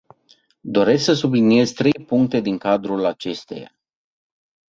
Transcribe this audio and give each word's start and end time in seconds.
Doresc 0.65 1.03
să 1.03 1.13
subliniez 1.13 1.71
trei 1.71 2.05
puncte 2.07 2.39
din 2.41 2.57
cadrul 2.57 3.05
acesteia. 3.05 3.75